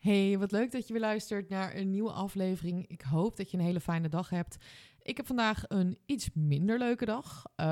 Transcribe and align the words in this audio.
Hey, 0.00 0.38
wat 0.38 0.52
leuk 0.52 0.72
dat 0.72 0.86
je 0.86 0.92
weer 0.92 1.02
luistert 1.02 1.48
naar 1.48 1.76
een 1.76 1.90
nieuwe 1.90 2.12
aflevering. 2.12 2.86
Ik 2.86 3.02
hoop 3.02 3.36
dat 3.36 3.50
je 3.50 3.56
een 3.56 3.64
hele 3.64 3.80
fijne 3.80 4.08
dag 4.08 4.30
hebt. 4.30 4.56
Ik 5.02 5.16
heb 5.16 5.26
vandaag 5.26 5.64
een 5.68 5.98
iets 6.06 6.30
minder 6.34 6.78
leuke 6.78 7.04
dag. 7.04 7.44
Uh, 7.56 7.66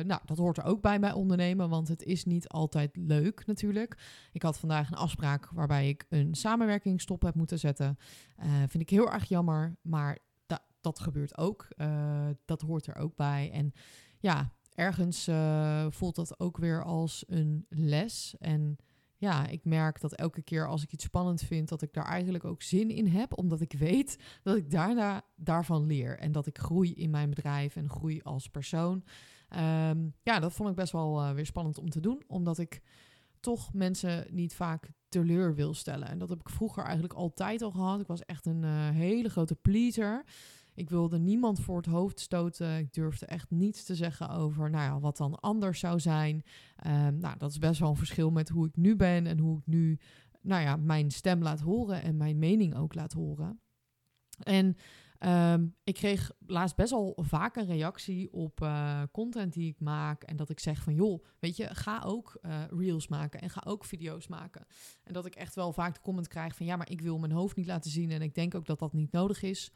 nou, 0.00 0.20
dat 0.24 0.38
hoort 0.38 0.56
er 0.56 0.64
ook 0.64 0.80
bij 0.80 1.00
bij 1.00 1.12
ondernemen, 1.12 1.68
want 1.68 1.88
het 1.88 2.02
is 2.02 2.24
niet 2.24 2.48
altijd 2.48 2.96
leuk 2.96 3.46
natuurlijk. 3.46 3.98
Ik 4.32 4.42
had 4.42 4.58
vandaag 4.58 4.88
een 4.88 4.96
afspraak 4.96 5.48
waarbij 5.50 5.88
ik 5.88 6.06
een 6.08 6.34
samenwerking 6.34 7.00
stop 7.00 7.22
heb 7.22 7.34
moeten 7.34 7.58
zetten. 7.58 7.98
Uh, 8.38 8.46
vind 8.58 8.82
ik 8.82 8.90
heel 8.90 9.12
erg 9.12 9.28
jammer, 9.28 9.76
maar 9.82 10.18
da 10.46 10.64
dat 10.80 11.00
gebeurt 11.00 11.38
ook. 11.38 11.68
Uh, 11.76 12.26
dat 12.44 12.60
hoort 12.60 12.86
er 12.86 12.96
ook 12.96 13.16
bij. 13.16 13.50
En 13.52 13.72
ja, 14.18 14.52
ergens 14.74 15.28
voelt 15.88 16.14
dat 16.14 16.40
ook 16.40 16.56
weer 16.56 16.84
als 16.84 17.24
een 17.26 17.66
les. 17.68 18.34
En 18.38 18.76
ja, 19.16 19.46
ik 19.46 19.64
merk 19.64 20.00
dat 20.00 20.14
elke 20.14 20.42
keer 20.42 20.68
als 20.68 20.82
ik 20.82 20.92
iets 20.92 21.04
spannend 21.04 21.42
vind, 21.42 21.68
dat 21.68 21.82
ik 21.82 21.92
daar 21.92 22.06
eigenlijk 22.06 22.44
ook 22.44 22.62
zin 22.62 22.90
in 22.90 23.06
heb, 23.06 23.38
omdat 23.38 23.60
ik 23.60 23.72
weet 23.72 24.18
dat 24.42 24.56
ik 24.56 24.70
daarna 24.70 25.22
daarvan 25.36 25.86
leer 25.86 26.18
en 26.18 26.32
dat 26.32 26.46
ik 26.46 26.58
groei 26.58 26.94
in 26.94 27.10
mijn 27.10 27.28
bedrijf 27.28 27.76
en 27.76 27.90
groei 27.90 28.20
als 28.22 28.48
persoon. 28.48 29.04
Um, 29.88 30.14
ja, 30.22 30.40
dat 30.40 30.52
vond 30.52 30.68
ik 30.68 30.74
best 30.74 30.92
wel 30.92 31.22
uh, 31.22 31.30
weer 31.30 31.46
spannend 31.46 31.78
om 31.78 31.90
te 31.90 32.00
doen, 32.00 32.22
omdat 32.26 32.58
ik 32.58 32.82
toch 33.40 33.72
mensen 33.72 34.26
niet 34.30 34.54
vaak 34.54 34.90
teleur 35.08 35.54
wil 35.54 35.74
stellen. 35.74 36.08
En 36.08 36.18
dat 36.18 36.28
heb 36.28 36.40
ik 36.40 36.48
vroeger 36.48 36.82
eigenlijk 36.82 37.14
altijd 37.14 37.62
al 37.62 37.70
gehad. 37.70 38.00
Ik 38.00 38.06
was 38.06 38.24
echt 38.24 38.46
een 38.46 38.62
uh, 38.62 38.88
hele 38.88 39.28
grote 39.28 39.54
pleaser. 39.54 40.24
Ik 40.74 40.90
wilde 40.90 41.18
niemand 41.18 41.60
voor 41.60 41.76
het 41.76 41.86
hoofd 41.86 42.20
stoten. 42.20 42.78
Ik 42.78 42.92
durfde 42.92 43.26
echt 43.26 43.50
niets 43.50 43.84
te 43.84 43.94
zeggen 43.94 44.28
over 44.28 44.70
nou 44.70 44.84
ja, 44.84 45.00
wat 45.00 45.16
dan 45.16 45.40
anders 45.40 45.78
zou 45.78 46.00
zijn. 46.00 46.42
Um, 46.86 47.18
nou, 47.18 47.38
dat 47.38 47.50
is 47.50 47.58
best 47.58 47.80
wel 47.80 47.90
een 47.90 47.96
verschil 47.96 48.30
met 48.30 48.48
hoe 48.48 48.66
ik 48.66 48.76
nu 48.76 48.96
ben 48.96 49.26
en 49.26 49.38
hoe 49.38 49.58
ik 49.58 49.66
nu 49.66 49.98
nou 50.40 50.62
ja, 50.62 50.76
mijn 50.76 51.10
stem 51.10 51.42
laat 51.42 51.60
horen 51.60 52.02
en 52.02 52.16
mijn 52.16 52.38
mening 52.38 52.76
ook 52.76 52.94
laat 52.94 53.12
horen. 53.12 53.60
En 54.42 54.76
um, 55.28 55.74
ik 55.84 55.94
kreeg 55.94 56.32
laatst 56.46 56.76
best 56.76 56.90
wel 56.90 57.18
vaak 57.20 57.56
een 57.56 57.66
reactie 57.66 58.32
op 58.32 58.60
uh, 58.60 59.02
content 59.12 59.52
die 59.52 59.68
ik 59.68 59.80
maak. 59.80 60.22
En 60.22 60.36
dat 60.36 60.50
ik 60.50 60.60
zeg 60.60 60.82
van 60.82 60.94
joh, 60.94 61.24
weet 61.38 61.56
je, 61.56 61.74
ga 61.74 62.02
ook 62.04 62.38
uh, 62.42 62.62
reels 62.68 63.08
maken 63.08 63.40
en 63.40 63.50
ga 63.50 63.62
ook 63.66 63.84
video's 63.84 64.26
maken. 64.26 64.66
En 65.04 65.12
dat 65.12 65.26
ik 65.26 65.34
echt 65.34 65.54
wel 65.54 65.72
vaak 65.72 65.94
de 65.94 66.00
comment 66.00 66.28
krijg 66.28 66.56
van 66.56 66.66
ja, 66.66 66.76
maar 66.76 66.90
ik 66.90 67.00
wil 67.00 67.18
mijn 67.18 67.32
hoofd 67.32 67.56
niet 67.56 67.66
laten 67.66 67.90
zien. 67.90 68.10
En 68.10 68.22
ik 68.22 68.34
denk 68.34 68.54
ook 68.54 68.66
dat 68.66 68.78
dat 68.78 68.92
niet 68.92 69.12
nodig 69.12 69.42
is. 69.42 69.72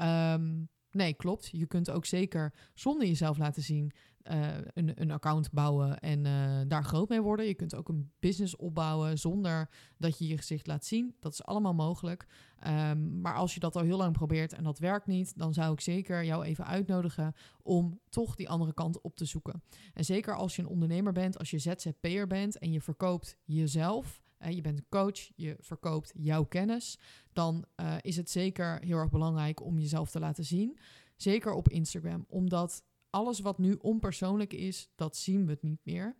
Um, 0.00 0.68
nee, 0.90 1.14
klopt. 1.14 1.48
Je 1.52 1.66
kunt 1.66 1.90
ook 1.90 2.04
zeker 2.06 2.52
zonder 2.74 3.06
jezelf 3.06 3.38
laten 3.38 3.62
zien 3.62 3.92
uh, 4.30 4.56
een, 4.74 5.00
een, 5.00 5.10
account 5.10 5.50
bouwen 5.52 5.98
en 5.98 6.24
uh, 6.24 6.60
daar 6.68 6.84
groot 6.84 7.08
mee 7.08 7.22
worden. 7.22 7.46
Je 7.46 7.54
kunt 7.54 7.74
ook 7.74 7.88
een 7.88 8.10
business 8.18 8.56
opbouwen 8.56 9.18
zonder 9.18 9.68
dat 9.96 10.18
je 10.18 10.26
je 10.26 10.36
gezicht 10.36 10.66
laat 10.66 10.84
zien. 10.84 11.14
Dat 11.20 11.32
is 11.32 11.44
allemaal 11.44 11.74
mogelijk. 11.74 12.26
Um, 12.66 13.20
maar 13.20 13.34
als 13.34 13.54
je 13.54 13.60
dat 13.60 13.76
al 13.76 13.82
heel 13.82 13.96
lang 13.96 14.12
probeert 14.12 14.52
en 14.52 14.64
dat 14.64 14.78
werkt 14.78 15.06
niet, 15.06 15.38
dan 15.38 15.54
zou 15.54 15.72
ik 15.72 15.80
zeker 15.80 16.24
jou 16.24 16.44
even 16.44 16.66
uitnodigen 16.66 17.34
om 17.62 18.00
toch 18.08 18.34
die 18.34 18.48
andere 18.48 18.74
kant 18.74 19.00
op 19.00 19.16
te 19.16 19.24
zoeken. 19.24 19.62
En 19.94 20.04
zeker 20.04 20.34
als 20.34 20.56
je 20.56 20.62
een 20.62 20.68
ondernemer 20.68 21.12
bent, 21.12 21.38
als 21.38 21.50
je 21.50 21.58
ZZP'er 21.58 22.26
bent 22.26 22.58
en 22.58 22.72
je 22.72 22.80
verkoopt 22.80 23.36
jezelf 23.44 24.22
je 24.50 24.60
bent 24.60 24.78
een 24.78 24.86
coach, 24.88 25.30
je 25.36 25.56
verkoopt 25.60 26.12
jouw 26.14 26.44
kennis, 26.44 26.98
dan 27.32 27.64
uh, 27.76 27.96
is 28.00 28.16
het 28.16 28.30
zeker 28.30 28.80
heel 28.84 28.98
erg 28.98 29.10
belangrijk 29.10 29.62
om 29.62 29.78
jezelf 29.78 30.10
te 30.10 30.18
laten 30.18 30.44
zien. 30.44 30.78
Zeker 31.16 31.52
op 31.52 31.68
Instagram, 31.68 32.24
omdat 32.28 32.84
alles 33.10 33.40
wat 33.40 33.58
nu 33.58 33.74
onpersoonlijk 33.74 34.52
is, 34.52 34.90
dat 34.94 35.16
zien 35.16 35.44
we 35.44 35.52
het 35.52 35.62
niet 35.62 35.80
meer 35.82 36.16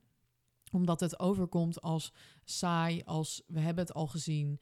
omdat 0.73 1.01
het 1.01 1.19
overkomt 1.19 1.81
als 1.81 2.13
saai, 2.45 3.03
als 3.05 3.43
we 3.47 3.61
hebben 3.61 3.85
het 3.85 3.95
al 3.95 4.07
gezien. 4.07 4.61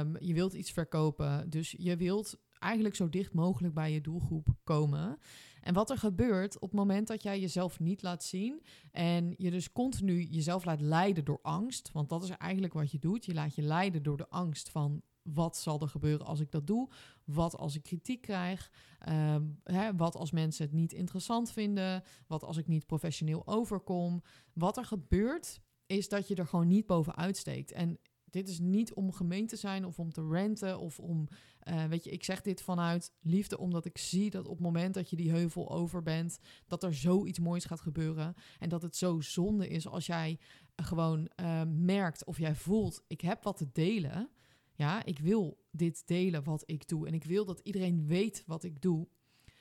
Um, 0.00 0.16
je 0.20 0.34
wilt 0.34 0.52
iets 0.52 0.70
verkopen, 0.70 1.50
dus 1.50 1.74
je 1.78 1.96
wilt 1.96 2.38
eigenlijk 2.58 2.94
zo 2.94 3.08
dicht 3.08 3.32
mogelijk 3.32 3.74
bij 3.74 3.92
je 3.92 4.00
doelgroep 4.00 4.48
komen. 4.64 5.18
En 5.62 5.74
wat 5.74 5.90
er 5.90 5.98
gebeurt 5.98 6.54
op 6.54 6.70
het 6.70 6.78
moment 6.78 7.06
dat 7.06 7.22
jij 7.22 7.40
jezelf 7.40 7.80
niet 7.80 8.02
laat 8.02 8.24
zien 8.24 8.62
en 8.90 9.34
je 9.36 9.50
dus 9.50 9.72
continu 9.72 10.22
jezelf 10.22 10.64
laat 10.64 10.80
leiden 10.80 11.24
door 11.24 11.38
angst, 11.42 11.92
want 11.92 12.08
dat 12.08 12.22
is 12.22 12.30
eigenlijk 12.30 12.72
wat 12.72 12.90
je 12.90 12.98
doet. 12.98 13.24
Je 13.24 13.34
laat 13.34 13.54
je 13.54 13.62
leiden 13.62 14.02
door 14.02 14.16
de 14.16 14.28
angst 14.28 14.68
van 14.68 15.02
wat 15.22 15.56
zal 15.56 15.80
er 15.80 15.88
gebeuren 15.88 16.26
als 16.26 16.40
ik 16.40 16.50
dat 16.50 16.66
doe? 16.66 16.88
Wat 17.24 17.56
als 17.56 17.76
ik 17.76 17.82
kritiek 17.82 18.20
krijg? 18.20 18.70
Uh, 19.08 19.36
hè, 19.64 19.96
wat 19.96 20.16
als 20.16 20.30
mensen 20.30 20.64
het 20.64 20.74
niet 20.74 20.92
interessant 20.92 21.52
vinden? 21.52 22.02
Wat 22.26 22.44
als 22.44 22.56
ik 22.56 22.66
niet 22.66 22.86
professioneel 22.86 23.46
overkom? 23.46 24.22
Wat 24.52 24.76
er 24.76 24.84
gebeurt, 24.84 25.60
is 25.86 26.08
dat 26.08 26.28
je 26.28 26.34
er 26.34 26.46
gewoon 26.46 26.68
niet 26.68 26.86
bovenuit 26.86 27.36
steekt. 27.36 27.72
En 27.72 27.98
dit 28.32 28.48
is 28.48 28.58
niet 28.58 28.92
om 28.92 29.12
gemeen 29.12 29.46
te 29.46 29.56
zijn 29.56 29.84
of 29.84 29.98
om 29.98 30.12
te 30.12 30.28
renten 30.28 30.78
of 30.78 30.98
om, 30.98 31.28
uh, 31.68 31.84
weet 31.84 32.04
je, 32.04 32.10
ik 32.10 32.24
zeg 32.24 32.42
dit 32.42 32.62
vanuit 32.62 33.12
liefde 33.20 33.58
omdat 33.58 33.84
ik 33.84 33.98
zie 33.98 34.30
dat 34.30 34.46
op 34.46 34.52
het 34.52 34.64
moment 34.64 34.94
dat 34.94 35.10
je 35.10 35.16
die 35.16 35.30
heuvel 35.30 35.70
over 35.70 36.02
bent, 36.02 36.38
dat 36.66 36.82
er 36.82 36.94
zoiets 36.94 37.38
moois 37.38 37.64
gaat 37.64 37.80
gebeuren 37.80 38.34
en 38.58 38.68
dat 38.68 38.82
het 38.82 38.96
zo 38.96 39.20
zonde 39.20 39.68
is 39.68 39.88
als 39.88 40.06
jij 40.06 40.38
gewoon 40.76 41.30
uh, 41.40 41.62
merkt 41.66 42.24
of 42.24 42.38
jij 42.38 42.54
voelt, 42.54 43.04
ik 43.06 43.20
heb 43.20 43.42
wat 43.42 43.56
te 43.56 43.68
delen. 43.72 44.30
Ja, 44.74 45.04
ik 45.04 45.18
wil 45.18 45.64
dit 45.70 46.06
delen 46.06 46.44
wat 46.44 46.62
ik 46.66 46.88
doe 46.88 47.06
en 47.06 47.14
ik 47.14 47.24
wil 47.24 47.44
dat 47.44 47.60
iedereen 47.62 48.06
weet 48.06 48.42
wat 48.46 48.64
ik 48.64 48.82
doe. 48.82 49.08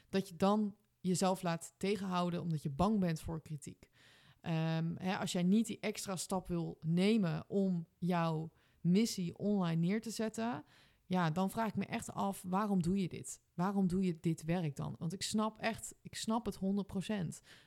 Dat 0.10 0.30
je 0.30 0.36
dan 0.36 0.76
jezelf 1.00 1.42
laat 1.42 1.74
tegenhouden 1.78 2.42
omdat 2.42 2.64
je 2.64 2.70
bang 2.70 3.00
bent 3.00 3.20
voor 3.20 3.42
kritiek. 3.42 3.90
Um, 4.42 4.96
hè, 4.98 5.18
als 5.18 5.32
jij 5.32 5.44
niet 5.44 5.66
die 5.66 5.80
extra 5.80 6.16
stap 6.16 6.48
wil 6.48 6.78
nemen 6.82 7.44
om 7.48 7.88
jouw 7.98 8.52
missie 8.82 9.38
online 9.38 9.86
neer 9.88 10.02
te 10.02 10.10
zetten, 10.10 10.64
ja, 11.06 11.30
dan 11.30 11.52
vraag 11.52 11.68
ik 11.68 11.76
me 11.76 11.86
echt 11.86 12.12
af, 12.12 12.44
waarom 12.48 12.82
doe 12.82 13.02
je 13.02 13.10
dit? 13.10 13.42
Waarom 13.54 13.88
doe 13.88 14.04
je 14.04 14.18
dit 14.20 14.44
werk 14.44 14.76
dan? 14.76 14.96
Want 14.98 15.14
ik 15.14 15.22
snap 15.22 15.60
echt, 15.60 15.96
ik 16.02 16.16
snap 16.16 16.46
het 16.46 16.56
100%. 16.56 16.60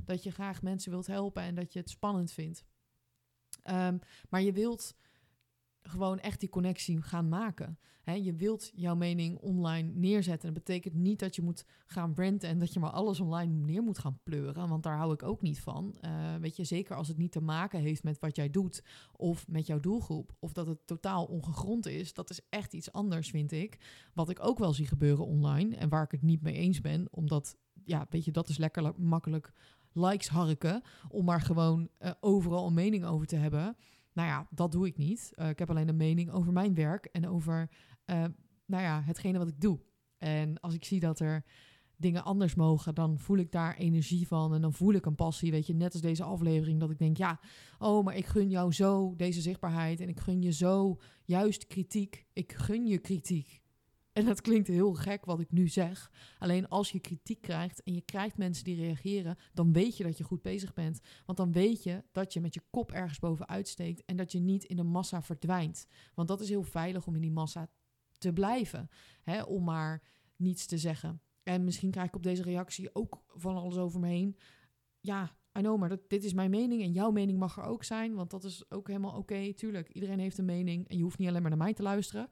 Dat 0.05 0.23
je 0.23 0.31
graag 0.31 0.63
mensen 0.63 0.91
wilt 0.91 1.07
helpen 1.07 1.43
en 1.43 1.55
dat 1.55 1.73
je 1.73 1.79
het 1.79 1.91
spannend 1.91 2.33
vindt. 2.33 2.65
Um, 3.71 3.99
maar 4.29 4.43
je 4.43 4.53
wilt 4.53 4.97
gewoon 5.89 6.19
echt 6.19 6.41
die 6.41 6.49
connectie 6.49 7.03
gaan 7.03 7.29
maken. 7.29 7.79
je 8.05 8.35
wilt 8.35 8.71
jouw 8.75 8.95
mening 8.95 9.39
online 9.39 9.93
neerzetten. 9.95 10.55
Dat 10.55 10.65
betekent 10.65 10.95
niet 10.95 11.19
dat 11.19 11.37
je 11.37 11.43
moet 11.43 11.65
gaan 11.87 12.15
branden 12.15 12.49
en 12.49 12.59
dat 12.59 12.73
je 12.73 12.81
maar 12.81 12.91
alles 12.91 13.21
online 13.21 13.53
neer 13.53 13.83
moet 13.83 13.99
gaan 13.99 14.19
pleuren. 14.23 14.69
Want 14.69 14.83
daar 14.83 14.97
hou 14.97 15.13
ik 15.13 15.23
ook 15.23 15.43
niet 15.43 15.61
van. 15.61 15.95
Uh, 16.01 16.35
weet 16.41 16.57
je, 16.57 16.65
zeker 16.65 16.97
als 16.97 17.09
het 17.09 17.17
niet 17.17 17.33
te 17.33 17.41
maken 17.41 17.81
heeft 17.81 18.03
met 18.03 18.19
wat 18.19 18.37
jij 18.37 18.51
doet 18.51 18.85
of 19.13 19.49
met 19.49 19.67
jouw 19.67 19.81
doelgroep. 19.81 20.37
Of 20.39 20.53
dat 20.53 20.67
het 20.67 20.87
totaal 20.87 21.25
ongegrond 21.25 21.87
is. 21.87 22.15
Dat 22.15 22.31
is 22.31 22.41
echt 22.49 22.73
iets 22.73 22.93
anders, 22.93 23.31
vind 23.31 23.53
ik. 23.53 23.79
Wat 24.15 24.31
ik 24.31 24.47
ook 24.47 24.59
wel 24.59 24.73
zie 24.73 24.87
gebeuren 24.87 25.27
online 25.27 25.77
en 25.77 25.89
waar 25.89 26.05
ik 26.05 26.11
het 26.11 26.23
niet 26.23 26.43
mee 26.43 26.55
eens 26.55 26.81
ben. 26.81 27.09
Omdat, 27.11 27.57
ja, 27.85 28.07
weet 28.11 28.25
je, 28.25 28.31
dat 28.31 28.49
is 28.49 28.59
lekker 28.59 28.93
makkelijk 28.97 29.53
likes 29.93 30.29
harken. 30.29 30.83
Om 31.09 31.25
maar 31.25 31.41
gewoon 31.41 31.89
uh, 31.99 32.11
overal 32.21 32.67
een 32.67 32.75
mening 32.75 33.05
over 33.05 33.27
te 33.27 33.37
hebben. 33.37 33.77
Nou 34.15 34.29
ja, 34.29 34.47
dat 34.51 34.73
doe 34.73 34.87
ik 34.87 34.97
niet. 34.97 35.33
Uh, 35.37 35.49
ik 35.49 35.59
heb 35.59 35.71
alleen 35.71 35.89
een 35.89 35.97
mening 35.97 36.31
over 36.31 36.53
mijn 36.53 36.75
werk 36.75 37.05
en 37.05 37.29
over 37.29 37.71
uh, 38.07 38.25
nou 38.67 38.83
ja, 38.83 39.03
hetgene 39.03 39.39
wat 39.39 39.49
ik 39.49 39.61
doe. 39.61 39.81
En 40.19 40.61
als 40.61 40.75
ik 40.75 40.85
zie 40.85 41.01
dat 41.01 41.21
er 41.21 41.45
dingen 41.97 42.25
anders 42.25 42.55
mogen, 42.55 42.95
dan 42.95 43.19
voel 43.19 43.37
ik 43.37 43.53
daar 43.53 43.77
energie 43.77 44.27
van 44.27 44.55
en 44.55 44.61
dan 44.61 44.73
voel 44.73 44.93
ik 44.93 45.07
een 45.07 45.15
passie. 45.15 45.51
Weet 45.51 45.67
je, 45.67 45.75
net 45.75 45.93
als 45.93 46.03
deze 46.03 46.23
aflevering, 46.23 46.81
dat 46.81 46.91
ik 46.91 46.99
denk, 46.99 47.17
ja, 47.17 47.41
oh, 47.79 48.05
maar 48.05 48.17
ik 48.17 48.27
gun 48.27 48.51
jou 48.51 48.73
zo 48.73 49.15
deze 49.17 49.41
zichtbaarheid 49.41 50.01
en 50.01 50.09
ik 50.09 50.21
gun 50.21 50.43
je 50.43 50.53
zo 50.53 51.01
juist 51.25 51.67
kritiek. 51.67 52.27
Ik 52.33 52.53
gun 52.53 52.87
je 52.87 52.99
kritiek. 52.99 53.63
En 54.15 54.25
dat 54.25 54.41
klinkt 54.41 54.69
heel 54.69 54.95
gek 54.95 55.25
wat 55.25 55.41
ik 55.41 55.53
nu 55.53 55.69
zeg. 55.69 56.11
Alleen 56.39 56.69
als 56.69 56.91
je 56.91 57.01
kritiek 57.01 57.41
krijgt 57.41 57.83
en 57.83 57.95
je 57.95 58.01
krijgt 58.01 58.37
mensen 58.37 58.65
die 58.65 58.77
reageren, 58.77 59.37
dan 59.53 59.73
weet 59.73 59.97
je 59.97 60.05
dat 60.05 60.19
je 60.19 60.25
goed 60.25 60.43
bezig 60.43 60.73
bent. 60.73 61.01
Want 61.27 61.39
dan 61.39 61.53
weet 61.53 61.83
je 61.83 62.05
dat 62.13 62.33
je 62.33 62.41
met 62.41 62.55
je 62.55 62.63
kop 62.71 62.93
ergens 62.93 63.19
bovenuit 63.19 63.69
steekt 63.69 64.05
en 64.05 64.17
dat 64.17 64.33
je 64.33 64.39
niet 64.39 64.65
in 64.65 64.77
de 64.77 64.83
massa 64.83 65.23
verdwijnt. 65.23 65.87
Want 66.15 66.29
dat 66.29 66.41
is 66.41 66.49
heel 66.49 66.63
veilig 66.63 67.07
om 67.07 67.15
in 67.15 67.21
die 67.21 67.31
massa 67.31 67.71
te 68.19 68.33
blijven. 68.33 68.89
Hè, 69.23 69.43
om 69.43 69.65
maar 69.65 70.03
niets 70.37 70.67
te 70.67 70.79
zeggen. 70.79 71.21
En 71.43 71.65
misschien 71.65 71.91
krijg 71.91 72.09
ik 72.09 72.17
op 72.17 72.23
deze 72.23 72.43
reactie 72.43 72.95
ook 72.95 73.23
van 73.27 73.57
alles 73.57 73.77
over 73.77 74.01
me 74.01 74.09
heen. 74.09 74.37
Ja, 75.01 75.37
I 75.59 75.61
know, 75.61 75.79
maar 75.79 75.97
dit 76.09 76.25
is 76.25 76.33
mijn 76.33 76.51
mening 76.51 76.83
en 76.83 76.93
jouw 76.93 77.11
mening 77.11 77.39
mag 77.39 77.57
er 77.57 77.65
ook 77.65 77.85
zijn. 77.85 78.15
Want 78.15 78.31
dat 78.31 78.45
is 78.45 78.71
ook 78.71 78.87
helemaal 78.87 79.17
oké. 79.17 79.53
Tuurlijk, 79.53 79.89
iedereen 79.89 80.19
heeft 80.19 80.39
een 80.39 80.45
mening 80.45 80.89
en 80.89 80.97
je 80.97 81.03
hoeft 81.03 81.19
niet 81.19 81.29
alleen 81.29 81.41
maar 81.41 81.51
naar 81.51 81.65
mij 81.65 81.75
te 81.75 81.83
luisteren. 81.83 82.29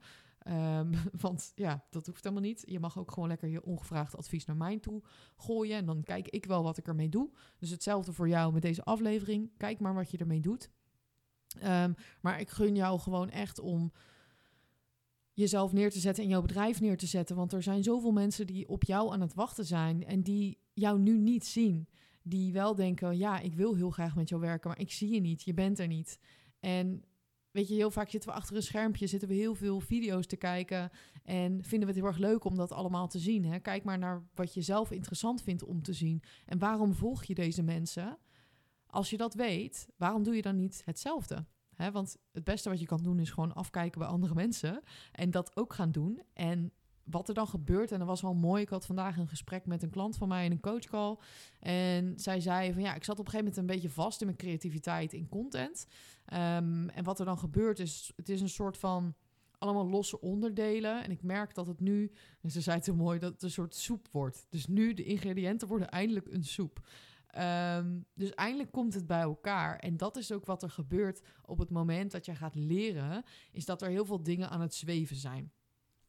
Um, 0.47 0.91
want 1.21 1.51
ja, 1.55 1.85
dat 1.89 2.05
hoeft 2.05 2.23
helemaal 2.23 2.45
niet. 2.45 2.63
Je 2.65 2.79
mag 2.79 2.99
ook 2.99 3.11
gewoon 3.11 3.29
lekker 3.29 3.49
je 3.49 3.63
ongevraagd 3.63 4.17
advies 4.17 4.45
naar 4.45 4.55
mij 4.55 4.79
toe 4.79 5.01
gooien. 5.37 5.77
En 5.77 5.85
dan 5.85 6.03
kijk 6.03 6.27
ik 6.27 6.45
wel 6.45 6.63
wat 6.63 6.77
ik 6.77 6.87
ermee 6.87 7.09
doe. 7.09 7.29
Dus 7.59 7.69
hetzelfde 7.69 8.13
voor 8.13 8.27
jou 8.27 8.53
met 8.53 8.61
deze 8.61 8.83
aflevering. 8.83 9.51
Kijk 9.57 9.79
maar 9.79 9.93
wat 9.93 10.11
je 10.11 10.17
ermee 10.17 10.41
doet. 10.41 10.69
Um, 11.63 11.95
maar 12.21 12.39
ik 12.39 12.49
gun 12.49 12.75
jou 12.75 12.99
gewoon 12.99 13.29
echt 13.29 13.59
om 13.59 13.91
jezelf 15.33 15.71
neer 15.71 15.91
te 15.91 15.99
zetten 15.99 16.23
en 16.23 16.29
jouw 16.29 16.41
bedrijf 16.41 16.81
neer 16.81 16.97
te 16.97 17.07
zetten. 17.07 17.35
Want 17.35 17.53
er 17.53 17.63
zijn 17.63 17.83
zoveel 17.83 18.11
mensen 18.11 18.47
die 18.47 18.69
op 18.69 18.83
jou 18.83 19.13
aan 19.13 19.21
het 19.21 19.33
wachten 19.33 19.65
zijn 19.65 20.05
en 20.05 20.21
die 20.23 20.57
jou 20.73 20.99
nu 20.99 21.17
niet 21.17 21.45
zien. 21.45 21.87
Die 22.23 22.53
wel 22.53 22.75
denken, 22.75 23.17
ja, 23.17 23.39
ik 23.39 23.53
wil 23.53 23.75
heel 23.75 23.89
graag 23.89 24.15
met 24.15 24.29
jou 24.29 24.41
werken, 24.41 24.69
maar 24.69 24.79
ik 24.79 24.91
zie 24.91 25.13
je 25.13 25.19
niet, 25.19 25.43
je 25.43 25.53
bent 25.53 25.79
er 25.79 25.87
niet. 25.87 26.19
En 26.59 27.03
weet 27.53 27.67
je, 27.67 27.73
heel 27.73 27.91
vaak 27.91 28.09
zitten 28.09 28.29
we 28.29 28.35
achter 28.35 28.55
een 28.55 28.63
schermpje, 28.63 29.07
zitten 29.07 29.27
we 29.27 29.33
heel 29.33 29.55
veel 29.55 29.79
video's 29.79 30.27
te 30.27 30.35
kijken 30.35 30.91
en 31.23 31.63
vinden 31.63 31.87
we 31.87 31.93
het 31.93 31.95
heel 31.95 32.05
erg 32.05 32.17
leuk 32.17 32.43
om 32.43 32.55
dat 32.55 32.71
allemaal 32.71 33.07
te 33.07 33.19
zien. 33.19 33.45
Hè? 33.45 33.59
Kijk 33.59 33.83
maar 33.83 33.97
naar 33.97 34.23
wat 34.35 34.53
je 34.53 34.61
zelf 34.61 34.91
interessant 34.91 35.41
vindt 35.41 35.63
om 35.63 35.81
te 35.81 35.93
zien. 35.93 36.23
En 36.45 36.59
waarom 36.59 36.93
volg 36.93 37.23
je 37.23 37.33
deze 37.33 37.63
mensen? 37.63 38.17
Als 38.87 39.09
je 39.09 39.17
dat 39.17 39.33
weet, 39.33 39.87
waarom 39.97 40.23
doe 40.23 40.35
je 40.35 40.41
dan 40.41 40.55
niet 40.55 40.81
hetzelfde? 40.85 41.45
Want 41.91 42.17
het 42.31 42.43
beste 42.43 42.69
wat 42.69 42.79
je 42.79 42.85
kan 42.85 43.03
doen 43.03 43.19
is 43.19 43.31
gewoon 43.31 43.53
afkijken 43.53 43.99
bij 43.99 44.07
andere 44.07 44.33
mensen 44.33 44.81
en 45.11 45.31
dat 45.31 45.55
ook 45.55 45.73
gaan 45.73 45.91
doen. 45.91 46.21
En 46.33 46.71
wat 47.03 47.27
er 47.27 47.33
dan 47.33 47.47
gebeurt, 47.47 47.91
en 47.91 47.99
dat 47.99 48.07
was 48.07 48.21
wel 48.21 48.33
mooi. 48.33 48.61
Ik 48.61 48.69
had 48.69 48.85
vandaag 48.85 49.17
een 49.17 49.27
gesprek 49.27 49.65
met 49.65 49.83
een 49.83 49.89
klant 49.89 50.15
van 50.15 50.27
mij 50.27 50.45
in 50.45 50.51
een 50.51 50.59
coachcall. 50.59 51.17
En 51.59 52.13
zij 52.19 52.39
zei 52.39 52.73
van 52.73 52.81
ja, 52.81 52.95
ik 52.95 53.03
zat 53.03 53.19
op 53.19 53.25
een 53.25 53.31
gegeven 53.31 53.51
moment 53.51 53.57
een 53.57 53.75
beetje 53.75 53.95
vast 53.95 54.21
in 54.21 54.25
mijn 54.25 54.37
creativiteit 54.37 55.13
in 55.13 55.29
content. 55.29 55.87
Ehm, 56.25 56.89
en 56.89 57.03
wat 57.03 57.19
er 57.19 57.25
dan 57.25 57.37
gebeurt 57.37 57.79
is, 57.79 58.11
het 58.15 58.29
is 58.29 58.41
een 58.41 58.49
soort 58.49 58.77
van 58.77 59.15
allemaal 59.57 59.89
losse 59.89 60.21
onderdelen. 60.21 61.03
En 61.03 61.11
ik 61.11 61.23
merk 61.23 61.55
dat 61.55 61.67
het 61.67 61.79
nu, 61.79 62.11
en 62.41 62.51
ze 62.51 62.61
zei 62.61 62.81
zo 62.81 62.95
mooi, 62.95 63.19
dat 63.19 63.33
het 63.33 63.43
een 63.43 63.51
soort 63.51 63.75
soep 63.75 64.07
wordt. 64.11 64.45
Dus 64.49 64.67
nu 64.67 64.93
de 64.93 65.03
ingrediënten 65.03 65.67
worden 65.67 65.89
eindelijk 65.89 66.27
een 66.27 66.43
soep. 66.43 66.81
Ehm, 67.27 67.99
dus 68.13 68.33
eindelijk 68.33 68.71
komt 68.71 68.93
het 68.93 69.07
bij 69.07 69.21
elkaar. 69.21 69.79
En 69.79 69.97
dat 69.97 70.17
is 70.17 70.31
ook 70.31 70.45
wat 70.45 70.63
er 70.63 70.69
gebeurt 70.69 71.21
op 71.45 71.57
het 71.57 71.69
moment 71.69 72.11
dat 72.11 72.25
je 72.25 72.35
gaat 72.35 72.55
leren, 72.55 73.23
is 73.51 73.65
dat 73.65 73.81
er 73.81 73.89
heel 73.89 74.05
veel 74.05 74.23
dingen 74.23 74.49
aan 74.49 74.61
het 74.61 74.73
zweven 74.73 75.15
zijn. 75.15 75.51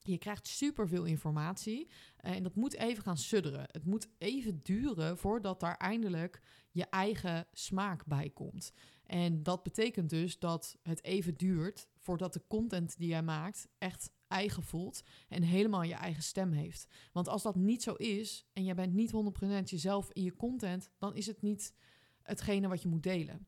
Je 0.06 0.18
krijgt 0.18 0.46
superveel 0.46 1.04
informatie 1.04 1.88
en 2.16 2.42
dat 2.42 2.54
moet 2.54 2.74
even 2.74 3.02
gaan 3.02 3.16
sudderen. 3.16 3.66
Het 3.70 3.84
moet 3.84 4.08
even 4.18 4.60
duren 4.62 5.18
voordat 5.18 5.60
daar 5.60 5.76
eindelijk 5.76 6.40
je 6.70 6.84
eigen 6.84 7.46
smaak 7.52 8.06
bij 8.06 8.30
komt. 8.30 8.72
En 9.06 9.42
dat 9.42 9.62
betekent 9.62 10.10
dus 10.10 10.38
dat 10.38 10.76
het 10.82 11.04
even 11.04 11.36
duurt 11.36 11.88
voordat 11.98 12.32
de 12.32 12.42
content 12.48 12.98
die 12.98 13.08
jij 13.08 13.22
maakt 13.22 13.68
echt 13.78 14.12
eigen 14.28 14.62
voelt 14.62 15.02
en 15.28 15.42
helemaal 15.42 15.82
je 15.82 15.94
eigen 15.94 16.22
stem 16.22 16.52
heeft. 16.52 16.86
Want 17.12 17.28
als 17.28 17.42
dat 17.42 17.54
niet 17.54 17.82
zo 17.82 17.92
is 17.92 18.46
en 18.52 18.64
jij 18.64 18.74
bent 18.74 18.94
niet 18.94 19.12
100% 19.12 19.62
jezelf 19.64 20.12
in 20.12 20.22
je 20.22 20.36
content, 20.36 20.90
dan 20.98 21.14
is 21.14 21.26
het 21.26 21.42
niet 21.42 21.74
hetgene 22.22 22.68
wat 22.68 22.82
je 22.82 22.88
moet 22.88 23.02
delen. 23.02 23.46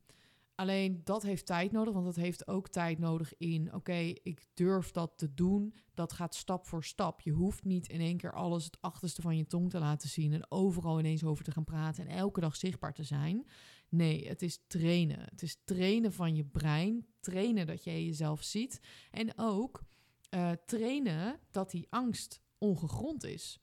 Alleen 0.57 1.01
dat 1.03 1.23
heeft 1.23 1.45
tijd 1.45 1.71
nodig, 1.71 1.93
want 1.93 2.05
dat 2.05 2.15
heeft 2.15 2.47
ook 2.47 2.69
tijd 2.69 2.99
nodig 2.99 3.37
in, 3.37 3.73
oké, 3.73 4.13
ik 4.23 4.45
durf 4.53 4.91
dat 4.91 5.13
te 5.15 5.33
doen. 5.33 5.73
Dat 5.93 6.13
gaat 6.13 6.35
stap 6.35 6.65
voor 6.65 6.83
stap. 6.83 7.21
Je 7.21 7.31
hoeft 7.31 7.63
niet 7.63 7.87
in 7.87 7.99
één 7.99 8.17
keer 8.17 8.33
alles 8.33 8.65
het 8.65 8.77
achterste 8.81 9.21
van 9.21 9.37
je 9.37 9.47
tong 9.47 9.69
te 9.69 9.79
laten 9.79 10.09
zien 10.09 10.33
en 10.33 10.51
overal 10.51 10.99
ineens 10.99 11.23
over 11.23 11.43
te 11.43 11.51
gaan 11.51 11.63
praten 11.63 12.07
en 12.07 12.15
elke 12.15 12.39
dag 12.39 12.55
zichtbaar 12.55 12.93
te 12.93 13.03
zijn. 13.03 13.47
Nee, 13.89 14.27
het 14.27 14.41
is 14.41 14.59
trainen. 14.67 15.19
Het 15.19 15.41
is 15.41 15.61
trainen 15.63 16.13
van 16.13 16.35
je 16.35 16.45
brein, 16.45 17.07
trainen 17.19 17.67
dat 17.67 17.83
jij 17.83 18.05
jezelf 18.05 18.43
ziet 18.43 18.79
en 19.11 19.33
ook 19.35 19.83
uh, 20.29 20.51
trainen 20.65 21.39
dat 21.51 21.71
die 21.71 21.87
angst 21.89 22.41
ongegrond 22.57 23.23
is. 23.23 23.59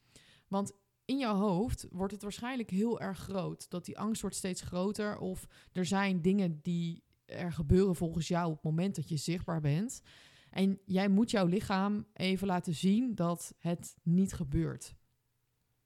Want 0.49 0.73
in 1.05 1.19
jouw 1.19 1.37
hoofd 1.37 1.87
wordt 1.91 2.13
het 2.13 2.23
waarschijnlijk 2.23 2.71
heel 2.71 3.01
erg 3.01 3.19
groot. 3.19 3.71
Dat 3.71 3.85
die 3.85 3.99
angst 3.99 4.21
wordt 4.21 4.37
steeds 4.37 4.63
groter. 4.63 5.19
Of 5.19 5.47
er 5.73 5.87
zijn 5.87 6.23
dingen 6.23 6.59
die 6.63 7.03
er 7.25 7.53
gebeuren 7.53 7.97
volgens 7.97 8.29
jou 8.29 8.47
op 8.47 8.55
het 8.55 8.65
moment 8.65 8.95
dat 8.95 9.09
je 9.09 9.17
zichtbaar 9.17 9.61
bent. 9.61 10.03
En 10.51 10.81
jij 10.85 11.09
moet 11.09 11.31
jouw 11.31 11.47
lichaam 11.47 12.07
even 12.13 12.47
laten 12.47 12.75
zien 12.75 13.15
dat 13.15 13.55
het 13.59 13.97
niet 14.03 14.33
gebeurt. 14.33 14.95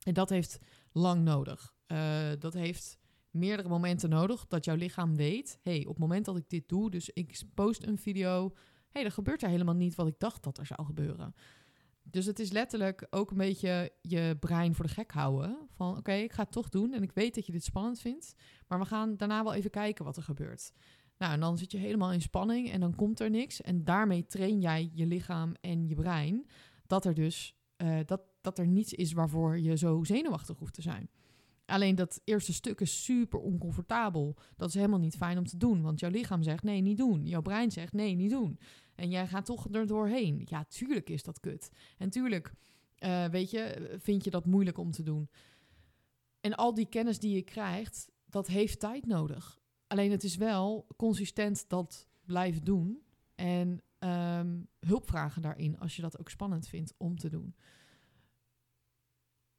En 0.03 0.15
dat 0.15 0.29
heeft 0.29 0.59
lang 0.93 1.25
nodig. 1.25 1.75
Uh, 1.87 2.31
dat 2.39 2.55
heeft 2.55 2.99
meerdere 3.31 3.69
momenten 3.69 4.11
nodig 4.11 4.47
dat 4.47 4.65
jouw 4.65 4.77
lichaam 4.77 5.17
weet: 5.17 5.59
hey, 5.63 5.81
op 5.81 5.89
het 5.89 5.99
moment 5.99 6.25
dat 6.25 6.37
ik 6.37 6.49
dit 6.49 6.69
doe, 6.69 6.91
dus 6.91 7.11
ik 7.11 7.43
post 7.55 7.87
een 7.87 7.99
video, 7.99 8.53
hey, 8.89 9.03
dan 9.03 9.13
gebeurt 9.13 9.43
er 9.43 9.49
helemaal 9.49 9.75
niet 9.75 9.95
wat 9.95 10.07
ik 10.07 10.19
dacht 10.19 10.43
dat 10.43 10.59
er 10.59 10.67
zou 10.67 10.85
gebeuren. 10.85 11.35
Dus 12.11 12.27
het 12.27 12.39
is 12.39 12.51
letterlijk 12.51 13.07
ook 13.11 13.31
een 13.31 13.37
beetje 13.37 13.93
je 14.03 14.37
brein 14.41 14.75
voor 14.75 14.87
de 14.87 14.93
gek 14.93 15.13
houden. 15.13 15.59
Van 15.75 15.97
oké, 15.97 16.13
ik 16.13 16.33
ga 16.33 16.43
het 16.43 16.53
toch 16.53 16.69
doen 16.69 16.93
en 16.93 17.03
ik 17.03 17.13
weet 17.13 17.35
dat 17.35 17.47
je 17.47 17.53
dit 17.53 17.65
spannend 17.65 18.01
vindt. 18.01 18.35
Maar 18.67 18.79
we 18.79 18.85
gaan 18.85 19.17
daarna 19.17 19.45
wel 19.45 19.55
even 19.55 19.71
kijken 19.71 20.05
wat 20.05 20.17
er 20.17 20.23
gebeurt. 20.23 20.73
Nou, 21.19 21.33
en 21.33 21.41
dan 21.41 21.59
zit 21.59 21.73
je 21.73 21.79
helemaal 21.79 22.13
in 22.13 22.21
spanning 22.21 22.71
en 22.71 22.81
dan 22.81 22.95
komt 22.95 23.21
er 23.21 23.31
niks. 23.31 23.61
En 23.61 23.85
daarmee 23.85 24.27
train 24.27 24.61
jij 24.61 24.91
je 24.95 25.07
lichaam 25.07 25.55
en 25.61 25.87
je 25.87 25.95
brein 25.95 26.47
dat 26.87 27.05
er 27.05 27.15
dus 27.15 27.57
uh, 27.83 27.99
dat, 28.07 28.21
dat 28.41 28.59
er 28.59 28.67
niets 28.67 28.93
is 28.93 29.13
waarvoor 29.13 29.59
je 29.59 29.77
zo 29.77 30.05
zenuwachtig 30.05 30.59
hoeft 30.59 30.75
te 30.75 30.83
zijn. 30.83 31.11
Alleen 31.67 31.95
dat 31.95 32.21
eerste 32.25 32.53
stuk 32.53 32.81
is 32.81 33.05
super 33.05 33.39
oncomfortabel. 33.39 34.37
Dat 34.57 34.69
is 34.69 34.75
helemaal 34.75 34.99
niet 34.99 35.17
fijn 35.17 35.39
om 35.39 35.47
te 35.47 35.57
doen, 35.57 35.83
want 35.83 36.01
jouw 36.01 36.11
lichaam 36.11 36.43
zegt 36.43 36.63
nee, 36.63 36.81
niet 36.81 36.99
doen. 36.99 37.27
Jouw 37.27 37.43
brein 37.43 37.71
zegt 37.71 37.93
nee, 37.93 38.15
niet 38.15 38.31
doen. 38.31 38.59
En 38.99 39.11
jij 39.11 39.27
gaat 39.27 39.45
toch 39.45 39.67
er 39.73 39.87
doorheen. 39.87 40.43
Ja, 40.45 40.65
tuurlijk 40.65 41.11
is 41.11 41.23
dat 41.23 41.41
kut. 41.41 41.71
En 41.99 42.11
tuurlijk, 42.11 42.53
uh, 42.99 43.25
weet 43.25 43.51
je, 43.51 43.97
vind 44.01 44.25
je 44.25 44.31
dat 44.31 44.47
moeilijk 44.47 44.79
om 44.79 44.91
te 44.91 45.03
doen. 45.03 45.29
En 46.41 46.55
al 46.55 46.75
die 46.75 46.89
kennis 46.89 47.19
die 47.19 47.35
je 47.35 47.43
krijgt, 47.43 48.11
dat 48.27 48.47
heeft 48.47 48.81
tijd 48.81 49.07
nodig. 49.07 49.61
Alleen 49.87 50.11
het 50.11 50.25
is 50.25 50.37
wel 50.37 50.87
consistent 50.97 51.69
dat 51.69 52.07
blijven 52.25 52.65
doen. 52.65 53.03
En 53.35 53.83
um, 53.99 54.69
hulp 54.81 55.07
vragen 55.07 55.43
daarin 55.43 55.79
als 55.79 55.97
je 55.97 56.03
dat 56.03 56.19
ook 56.19 56.31
spannend 56.31 56.69
vindt 56.69 56.95
om 56.97 57.19
te 57.19 57.29
doen 57.29 57.55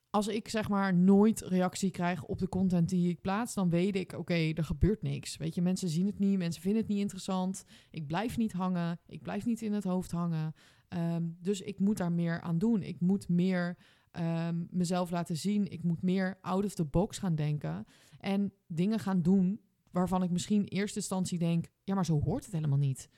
als 0.10 0.28
ik 0.28 0.48
zeg 0.48 0.70
maar 0.70 0.96
nooit 0.96 1.42
reactie 1.42 1.92
krijg 1.92 2.24
op 2.24 2.40
de 2.40 2.50
content 2.50 2.90
die 2.90 3.10
ik 3.10 3.22
plaats, 3.22 3.54
dan 3.54 3.70
weet 3.70 3.96
ik, 3.96 4.14
oké, 4.14 4.34
er 4.34 4.64
gebeurt 4.64 5.02
niks. 5.02 5.38
Weet 5.38 5.56
je, 5.56 5.62
mensen 5.62 5.90
zien 5.90 6.06
het 6.06 6.20
niet, 6.20 6.38
mensen 6.38 6.62
vinden 6.62 6.82
het 6.82 6.90
niet 6.90 7.00
interessant. 7.00 7.66
Ik 7.92 8.08
blijf 8.08 8.38
niet 8.38 8.52
hangen, 8.52 9.00
ik 9.08 9.22
blijf 9.22 9.46
niet 9.46 9.62
in 9.62 9.74
het 9.74 9.84
hoofd 9.84 10.12
hangen. 10.12 10.54
Um, 10.90 11.38
dus 11.42 11.62
ik 11.62 11.80
moet 11.80 11.98
daar 11.98 12.12
meer 12.12 12.42
aan 12.42 12.58
doen. 12.58 12.84
Ik 12.84 13.00
moet 13.00 13.30
meer 13.30 13.78
um, 14.12 14.68
mezelf 14.72 15.12
laten 15.12 15.38
zien. 15.38 15.72
Ik 15.72 15.84
moet 15.84 16.02
meer 16.02 16.38
out 16.42 16.66
of 16.66 16.74
the 16.74 16.86
box 16.86 17.18
gaan 17.18 17.36
denken. 17.36 17.86
En 18.20 18.54
dingen 18.68 19.00
gaan 19.00 19.22
doen 19.22 19.62
waarvan 19.92 20.24
ik 20.24 20.30
misschien 20.30 20.66
in 20.66 20.78
eerste 20.78 21.00
instantie 21.00 21.38
denk, 21.38 21.66
ja, 21.84 21.96
maar 21.96 22.06
zo 22.06 22.22
hoort 22.22 22.46
het 22.46 22.54
helemaal 22.54 22.78
niet. 22.78 23.10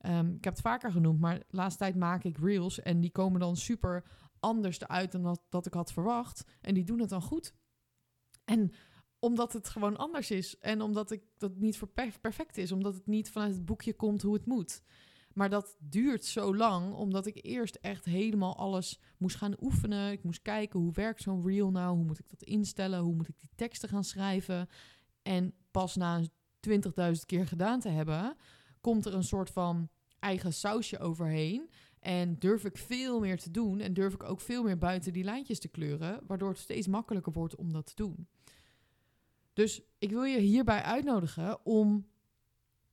Um, 0.00 0.34
ik 0.34 0.44
heb 0.44 0.52
het 0.52 0.62
vaker 0.62 0.92
genoemd, 0.92 1.20
maar 1.20 1.38
de 1.38 1.44
laatste 1.50 1.78
tijd 1.78 1.96
maak 1.96 2.24
ik 2.24 2.38
reels 2.38 2.80
en 2.80 3.00
die 3.00 3.10
komen 3.10 3.40
dan 3.40 3.56
super 3.56 4.04
anders 4.40 4.80
eruit 4.80 5.12
dan 5.12 5.22
dat, 5.22 5.42
dat 5.48 5.66
ik 5.66 5.74
had 5.74 5.92
verwacht. 5.92 6.44
En 6.60 6.74
die 6.74 6.84
doen 6.84 7.00
het 7.00 7.08
dan 7.08 7.22
goed. 7.22 7.54
En 8.44 8.72
omdat 9.18 9.52
het 9.52 9.68
gewoon 9.68 9.96
anders 9.96 10.30
is. 10.30 10.58
En 10.58 10.80
omdat 10.80 11.10
ik 11.10 11.22
dat 11.38 11.56
niet 11.56 11.78
voor 11.78 11.88
perfect 12.20 12.56
is. 12.56 12.72
Omdat 12.72 12.94
het 12.94 13.06
niet 13.06 13.30
vanuit 13.30 13.54
het 13.54 13.64
boekje 13.64 13.94
komt 13.94 14.22
hoe 14.22 14.34
het 14.34 14.46
moet. 14.46 14.82
Maar 15.36 15.50
dat 15.50 15.76
duurt 15.78 16.24
zo 16.24 16.56
lang, 16.56 16.94
omdat 16.94 17.26
ik 17.26 17.38
eerst 17.42 17.74
echt 17.74 18.04
helemaal 18.04 18.56
alles 18.56 19.00
moest 19.16 19.36
gaan 19.36 19.56
oefenen. 19.60 20.12
Ik 20.12 20.22
moest 20.22 20.42
kijken 20.42 20.80
hoe 20.80 20.92
werkt 20.92 21.22
zo'n 21.22 21.46
reel 21.46 21.70
nou? 21.70 21.96
Hoe 21.96 22.04
moet 22.04 22.18
ik 22.18 22.28
dat 22.28 22.42
instellen? 22.42 23.00
Hoe 23.00 23.14
moet 23.14 23.28
ik 23.28 23.38
die 23.38 23.50
teksten 23.54 23.88
gaan 23.88 24.04
schrijven? 24.04 24.68
En 25.22 25.54
pas 25.70 25.96
na 25.96 26.22
20.000 26.22 26.30
keer 27.26 27.46
gedaan 27.46 27.80
te 27.80 27.88
hebben, 27.88 28.36
komt 28.80 29.06
er 29.06 29.14
een 29.14 29.24
soort 29.24 29.50
van 29.50 29.88
eigen 30.18 30.52
sausje 30.52 30.98
overheen. 30.98 31.70
En 32.06 32.38
durf 32.38 32.64
ik 32.64 32.76
veel 32.76 33.20
meer 33.20 33.38
te 33.38 33.50
doen 33.50 33.80
en 33.80 33.94
durf 33.94 34.14
ik 34.14 34.22
ook 34.22 34.40
veel 34.40 34.62
meer 34.62 34.78
buiten 34.78 35.12
die 35.12 35.24
lijntjes 35.24 35.58
te 35.58 35.68
kleuren, 35.68 36.20
waardoor 36.26 36.48
het 36.48 36.58
steeds 36.58 36.86
makkelijker 36.86 37.32
wordt 37.32 37.56
om 37.56 37.72
dat 37.72 37.86
te 37.86 37.94
doen. 37.94 38.28
Dus 39.52 39.82
ik 39.98 40.10
wil 40.10 40.24
je 40.24 40.38
hierbij 40.38 40.82
uitnodigen 40.82 41.66
om 41.66 42.06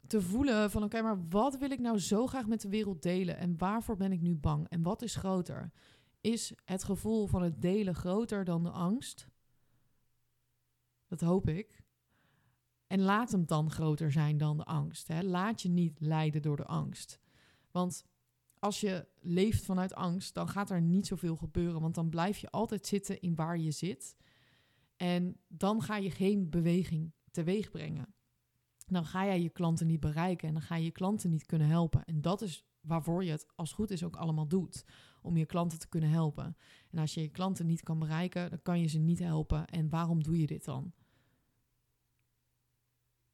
te 0.07 0.21
voelen 0.21 0.71
van 0.71 0.83
oké, 0.83 1.01
maar 1.01 1.27
wat 1.29 1.57
wil 1.57 1.71
ik 1.71 1.79
nou 1.79 1.99
zo 1.99 2.27
graag 2.27 2.47
met 2.47 2.61
de 2.61 2.69
wereld 2.69 3.01
delen 3.01 3.37
en 3.37 3.57
waarvoor 3.57 3.97
ben 3.97 4.11
ik 4.11 4.21
nu 4.21 4.35
bang 4.35 4.67
en 4.69 4.81
wat 4.81 5.01
is 5.01 5.15
groter? 5.15 5.71
Is 6.21 6.53
het 6.65 6.83
gevoel 6.83 7.27
van 7.27 7.41
het 7.41 7.61
delen 7.61 7.95
groter 7.95 8.43
dan 8.43 8.63
de 8.63 8.71
angst? 8.71 9.27
Dat 11.07 11.21
hoop 11.21 11.49
ik. 11.49 11.83
En 12.87 13.01
laat 13.01 13.31
hem 13.31 13.45
dan 13.45 13.71
groter 13.71 14.11
zijn 14.11 14.37
dan 14.37 14.57
de 14.57 14.65
angst. 14.65 15.07
Hè? 15.07 15.23
Laat 15.23 15.61
je 15.61 15.69
niet 15.69 15.99
leiden 15.99 16.41
door 16.41 16.57
de 16.57 16.65
angst. 16.65 17.19
Want 17.71 18.05
als 18.63 18.79
je 18.79 19.07
leeft 19.19 19.65
vanuit 19.65 19.93
angst, 19.93 20.33
dan 20.33 20.47
gaat 20.47 20.69
er 20.69 20.81
niet 20.81 21.07
zoveel 21.07 21.35
gebeuren. 21.35 21.81
Want 21.81 21.95
dan 21.95 22.09
blijf 22.09 22.37
je 22.37 22.49
altijd 22.49 22.87
zitten 22.87 23.21
in 23.21 23.35
waar 23.35 23.57
je 23.57 23.71
zit. 23.71 24.15
En 24.95 25.37
dan 25.47 25.81
ga 25.81 25.97
je 25.97 26.11
geen 26.11 26.49
beweging 26.49 27.13
teweeg 27.31 27.71
brengen. 27.71 28.15
Dan 28.85 29.05
ga 29.05 29.25
jij 29.25 29.41
je 29.41 29.49
klanten 29.49 29.87
niet 29.87 29.99
bereiken 29.99 30.47
en 30.47 30.53
dan 30.53 30.63
ga 30.63 30.75
je 30.75 30.83
je 30.83 30.91
klanten 30.91 31.29
niet 31.29 31.45
kunnen 31.45 31.67
helpen. 31.67 32.05
En 32.05 32.21
dat 32.21 32.41
is 32.41 32.65
waarvoor 32.81 33.23
je 33.23 33.31
het 33.31 33.47
als 33.55 33.73
goed 33.73 33.91
is 33.91 34.03
ook 34.03 34.15
allemaal 34.15 34.47
doet. 34.47 34.85
Om 35.21 35.37
je 35.37 35.45
klanten 35.45 35.79
te 35.79 35.89
kunnen 35.89 36.09
helpen. 36.09 36.57
En 36.89 36.99
als 36.99 37.13
je 37.13 37.21
je 37.21 37.29
klanten 37.29 37.65
niet 37.65 37.83
kan 37.83 37.99
bereiken, 37.99 38.49
dan 38.49 38.61
kan 38.61 38.79
je 38.79 38.87
ze 38.87 38.99
niet 38.99 39.19
helpen. 39.19 39.67
En 39.67 39.89
waarom 39.89 40.23
doe 40.23 40.39
je 40.39 40.47
dit 40.47 40.65
dan? 40.65 40.93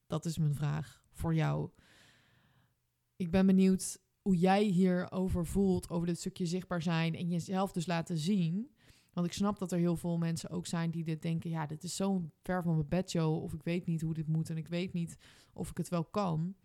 Dat 0.07 0.25
is 0.25 0.37
mijn 0.37 0.55
vraag 0.55 1.03
voor 1.11 1.35
jou. 1.35 1.69
Ik 3.15 3.31
ben 3.31 3.45
benieuwd 3.45 4.07
hoe 4.29 4.37
jij 4.37 4.63
hierover 4.63 5.45
voelt, 5.45 5.89
over 5.89 6.07
dit 6.07 6.19
stukje 6.19 6.45
zichtbaar 6.45 6.81
zijn 6.81 7.15
en 7.15 7.29
jezelf 7.29 7.71
dus 7.71 7.85
laten 7.85 8.17
zien. 8.17 8.71
Want 9.13 9.27
ik 9.27 9.33
snap 9.33 9.59
dat 9.59 9.71
er 9.71 9.77
heel 9.77 9.95
veel 9.95 10.17
mensen 10.17 10.49
ook 10.49 10.65
zijn 10.65 10.91
die 10.91 11.03
dit 11.03 11.21
denken, 11.21 11.49
ja, 11.49 11.65
dit 11.65 11.83
is 11.83 11.95
zo 11.95 12.29
ver 12.43 12.63
van 12.63 12.75
mijn 12.75 12.87
bedshow, 12.87 13.43
of 13.43 13.53
ik 13.53 13.63
weet 13.63 13.85
niet 13.85 14.01
hoe 14.01 14.13
dit 14.13 14.27
moet 14.27 14.49
en 14.49 14.57
ik 14.57 14.67
weet 14.67 14.93
niet 14.93 15.17
of 15.53 15.69
ik 15.69 15.77
het 15.77 15.89
wel 15.89 16.05
kan. 16.05 16.55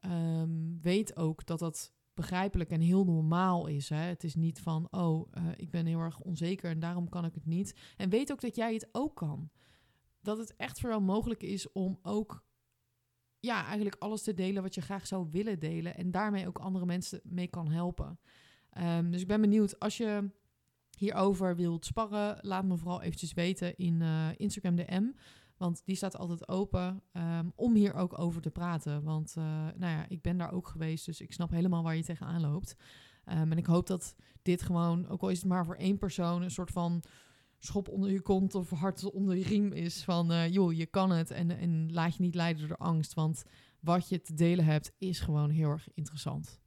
ehm, 0.00 0.80
weet 0.80 1.16
ook 1.16 1.46
dat 1.46 1.58
dat 1.58 1.92
begrijpelijk 2.14 2.70
en 2.70 2.80
heel 2.80 3.04
normaal 3.04 3.66
is. 3.66 3.88
Hè? 3.88 3.96
Het 3.96 4.24
is 4.24 4.34
niet 4.34 4.60
van, 4.60 4.86
oh, 4.90 5.32
uh, 5.38 5.48
ik 5.56 5.70
ben 5.70 5.86
heel 5.86 6.00
erg 6.00 6.20
onzeker 6.20 6.70
en 6.70 6.78
daarom 6.78 7.08
kan 7.08 7.24
ik 7.24 7.34
het 7.34 7.46
niet. 7.46 7.76
En 7.96 8.10
weet 8.10 8.32
ook 8.32 8.40
dat 8.40 8.56
jij 8.56 8.74
het 8.74 8.88
ook 8.92 9.16
kan. 9.16 9.50
Dat 10.20 10.38
het 10.38 10.56
echt 10.56 10.80
voor 10.80 11.02
mogelijk 11.02 11.42
is 11.42 11.72
om 11.72 11.98
ook, 12.02 12.44
ja, 13.44 13.64
eigenlijk 13.64 13.96
alles 13.98 14.22
te 14.22 14.34
delen 14.34 14.62
wat 14.62 14.74
je 14.74 14.80
graag 14.80 15.06
zou 15.06 15.28
willen 15.30 15.58
delen. 15.58 15.96
En 15.96 16.10
daarmee 16.10 16.46
ook 16.46 16.58
andere 16.58 16.86
mensen 16.86 17.20
mee 17.24 17.48
kan 17.48 17.70
helpen. 17.70 18.18
Um, 18.82 19.10
dus 19.10 19.20
ik 19.20 19.26
ben 19.26 19.40
benieuwd, 19.40 19.80
als 19.80 19.96
je 19.96 20.30
hierover 20.96 21.56
wilt 21.56 21.84
sparren, 21.84 22.38
laat 22.40 22.64
me 22.64 22.76
vooral 22.76 23.02
eventjes 23.02 23.32
weten 23.32 23.76
in 23.76 24.00
uh, 24.00 24.28
Instagram 24.36 24.76
DM. 24.76 25.04
Want 25.56 25.82
die 25.84 25.96
staat 25.96 26.16
altijd 26.16 26.48
open 26.48 27.02
um, 27.12 27.52
om 27.54 27.74
hier 27.74 27.94
ook 27.94 28.18
over 28.18 28.40
te 28.40 28.50
praten. 28.50 29.02
Want 29.02 29.34
uh, 29.38 29.44
nou 29.76 29.92
ja, 29.92 30.04
ik 30.08 30.22
ben 30.22 30.36
daar 30.36 30.52
ook 30.52 30.68
geweest, 30.68 31.06
dus 31.06 31.20
ik 31.20 31.32
snap 31.32 31.50
helemaal 31.50 31.82
waar 31.82 31.96
je 31.96 32.04
tegenaan 32.04 32.40
loopt. 32.40 32.76
Um, 33.26 33.52
en 33.52 33.58
ik 33.58 33.66
hoop 33.66 33.86
dat 33.86 34.14
dit 34.42 34.62
gewoon, 34.62 35.08
ook 35.08 35.22
al 35.22 35.28
is 35.28 35.38
het 35.38 35.48
maar 35.48 35.64
voor 35.64 35.76
één 35.76 35.98
persoon, 35.98 36.42
een 36.42 36.50
soort 36.50 36.70
van 36.70 37.02
schop 37.64 37.88
onder 37.88 38.10
je 38.10 38.20
kont 38.20 38.54
of 38.54 38.70
hart 38.70 39.10
onder 39.10 39.36
je 39.36 39.44
riem 39.44 39.72
is. 39.72 40.04
Van 40.04 40.32
uh, 40.32 40.48
joh, 40.48 40.72
je 40.72 40.86
kan 40.86 41.10
het 41.10 41.30
en, 41.30 41.58
en 41.58 41.92
laat 41.92 42.16
je 42.16 42.22
niet 42.22 42.34
leiden 42.34 42.68
door 42.68 42.76
angst. 42.76 43.14
Want 43.14 43.44
wat 43.80 44.08
je 44.08 44.20
te 44.20 44.34
delen 44.34 44.64
hebt 44.64 44.92
is 44.98 45.20
gewoon 45.20 45.50
heel 45.50 45.70
erg 45.70 45.88
interessant. 45.94 46.60